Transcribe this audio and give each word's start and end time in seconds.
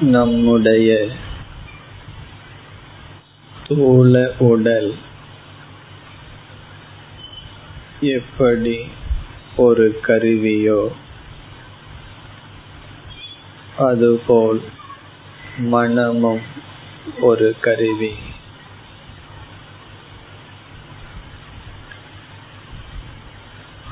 நம்முடைய 0.00 1.08
ஸ்தூல 3.64 4.32
உடல் 4.38 4.94
எப்படி 8.00 8.88
ஒரு 9.56 10.00
கருவியோ 10.06 10.88
அதுபோல் 13.78 14.62
மனமும் 15.58 16.40
ஒரு 17.20 17.56
கருவி. 17.60 18.12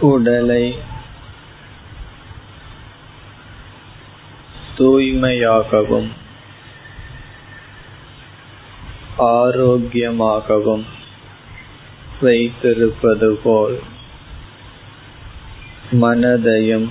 உடலை 0.00 0.78
தூய்மையாகவும் 4.82 6.10
ஆரோக்கியமாகவும் 9.18 10.84
வைத்திருப்பது 12.20 13.28
போல் 13.44 13.76
மனதையும் 15.92 16.88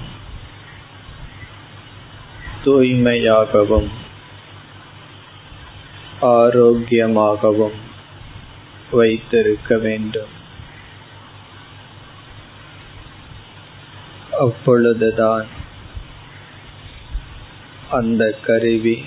தூய்மையாகவும் 2.65 3.89
ஆரோக்கியமாகவும் 6.21 7.79
வைத்திருக்க 8.91 9.77
வேண்டும். 9.77 10.33
அப்பொழுதுதான் 14.39 15.47
அந்த 17.91 18.31
கருவி 18.45 19.05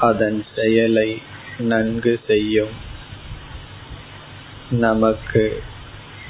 அதன் 0.00 0.44
செயலை 0.54 1.22
நன்கு 1.58 2.20
செய்யும். 2.26 2.92
நமக்கு 4.70 5.62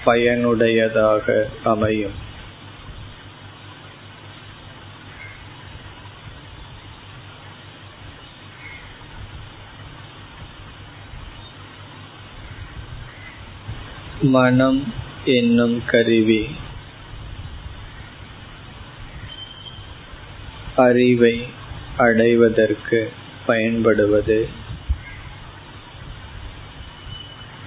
பயனுடையதாக 0.05 1.47
அமையும். 1.65 2.33
மனம் 14.20 14.95
என்னும் 15.25 15.83
கருவி 15.87 16.48
அறிவை 20.77 21.47
அடைவதற்கு 21.97 23.12
பயன்படுவது 23.47 24.48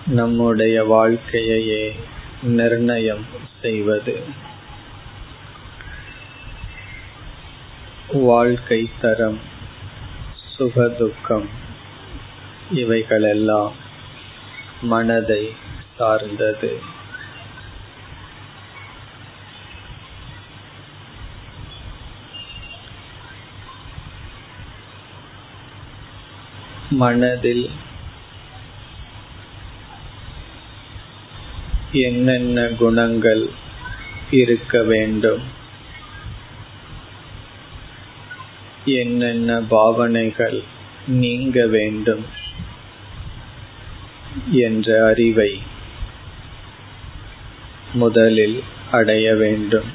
நம்முடைய 0.06 0.84
வாழ்க்கையையே 0.84 1.96
நிர்ணயம் 2.44 3.26
செய்வது. 3.62 4.24
வாழ்க்கை 8.14 8.90
தரம் 9.02 9.40
சுகதுக்கம் 10.58 11.48
இவைகளெல்லாம் 12.72 13.74
மனதை 14.82 15.54
சார்ந்தது. 15.98 16.96
மனதில் 26.98 27.70
என்னென்ன 31.92 32.68
குணங்கள் 32.68 33.50
இருக்க 34.32 34.84
வேண்டும்? 34.84 35.44
என்னென்ன 38.86 39.62
பாவனைகள் 39.62 40.64
நீங்க 41.08 41.68
வேண்டும்? 41.68 42.26
என்ற 44.52 45.06
அறிவை 45.08 45.62
முதலில் 47.94 48.64
அடைய 48.92 49.36
வேண்டும். 49.36 49.90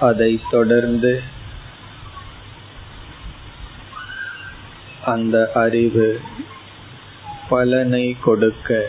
அதைத் 0.00 0.50
தொடர்ந்து 0.50 1.31
அந்த 5.04 5.50
அறிவு 5.54 6.20
பலனை 7.48 8.16
கொடுக்க 8.24 8.88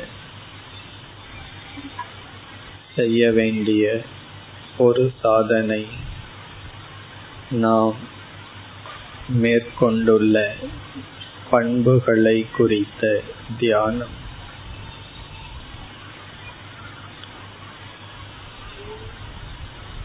செய்ய 2.96 3.32
வேண்டிய 3.32 4.02
ஒரு 4.78 5.14
சாதனை 5.22 5.88
நாம் 7.52 7.96
மேற்கொண்டுள்ள 9.28 10.56
பண்புகளை 11.50 12.46
குறித்த 12.56 13.22
தியானம். 13.60 14.22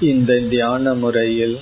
இந்த 0.00 0.40
தியான 0.40 0.94
முறையில் 0.94 1.60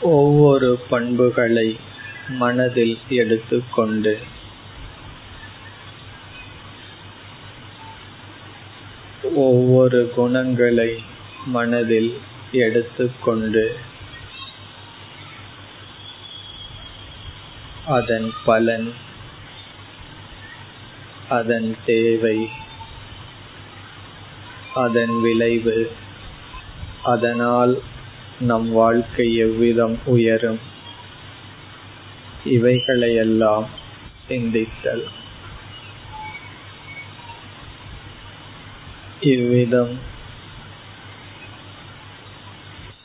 ஒவ்வொரு 0.00 0.78
பண்புகளை 0.90 1.76
மனதில் 2.28 2.98
எடுத்துக்கொண்டு. 3.08 4.18
ஒவ்வொரு 9.34 10.10
குணங்களை 10.14 11.02
மனதில் 11.46 12.18
எடுத்துக்கொண்டு 12.52 13.76
அதன் 17.86 18.32
பலன் 18.44 18.92
அதன் 21.28 21.76
தேவை 21.86 22.48
அதன் 24.74 25.20
விளைவு 25.20 25.90
அதனால் 27.02 27.82
நம் 28.40 28.72
வாழ்க்கை 28.72 29.36
எவ்விதம் 29.36 29.98
உயரும்? 30.04 30.58
இவைகளையெல்லாம் 32.44 33.68
சிந்தித்தல். 34.28 35.04
இவ்விதம் 39.20 39.98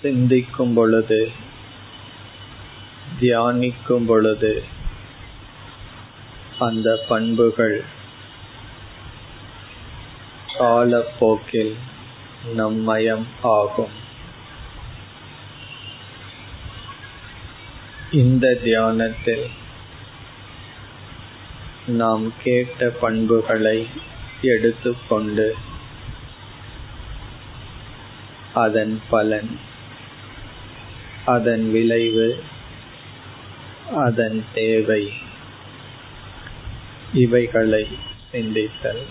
சிந்திக்கும் 0.02 0.74
பொழுது 0.74 1.32
தியானிக்கும் 3.20 4.06
பொழுது 4.06 4.64
அந்த 6.60 7.06
பண்புகள் 7.08 7.84
காலப்போக்கில் 10.58 11.76
நம்மயம் 12.58 13.26
ஆகும். 13.42 14.04
இந்த 18.16 18.46
தியானத்தில் 18.64 19.46
நாம் 21.88 22.26
கேட்ட 22.44 22.90
பண்புகளை 23.02 23.78
எடுத்துக்கொண்டு 24.42 25.48
அதன் 28.54 28.96
பலன் 29.10 29.52
அதன் 31.26 31.66
விளைவு 31.72 32.28
அதன் 34.04 34.40
தேவை 34.54 35.04
இவைகளை 37.14 37.84
சிந்தித்தல். 38.32 39.04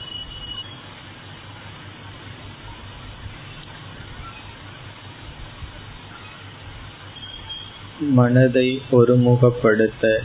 மனதை 8.01 8.83
ஒருமுகப்படுத்த 8.93 10.23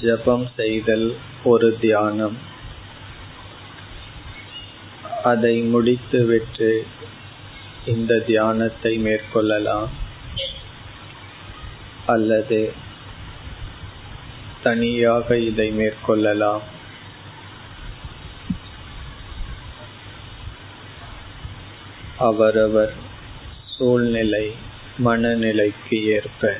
ஜபம் 0.00 0.48
செய்தல் 0.56 1.16
ஒரு 1.44 1.78
தியானம். 1.80 2.36
அதை 5.24 5.60
முடித்துவிட்டு 5.60 6.86
இந்த 7.86 8.18
தியானத்தை 8.18 9.04
மேற்கொள்ளலாம். 9.04 9.88
அல்லது 12.06 12.72
தனியாக 14.62 15.36
இதை 15.36 15.78
மேற்கொள்ளலாம். 15.78 16.60
அவரவர் 22.18 22.94
சூழ்நிலை 23.64 24.72
மனநிலைக்கு 24.98 26.04
ஏற்ப. 26.04 26.56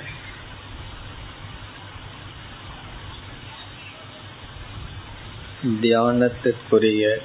தியானத்திற்குரிய 5.82 7.18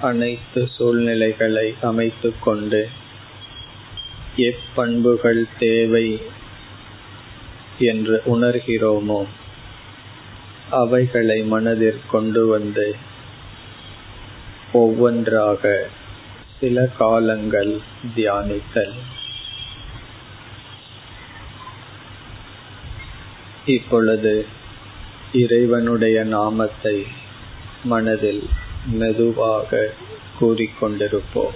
அனைத்து 0.00 0.68
சூழ்நிலைகளை 0.76 1.74
அமைத்துக் 1.80 2.42
கொண்டு 2.42 2.88
எப்பண்புகள் 4.36 5.44
தேவை 5.58 6.22
என்று 7.78 8.22
உணர்கிறோமோ 8.26 9.26
அவைகளை 10.70 11.42
மனதிற் 11.42 12.10
கொண்டு 12.10 12.46
வந்து 12.46 12.96
ஒவ்வொன்றாக 14.72 15.88
சில 16.60 16.86
காலங்கள் 16.86 17.80
தியானித்தல். 18.16 18.94
இப்பொழுது 23.66 24.46
இறைவனுடைய 25.32 26.24
நாமத்தை 26.24 27.06
மனதில் 27.84 28.48
மெதுவாக 28.86 29.90
கூறிக்கொண்டிருப்போம். 30.40 31.54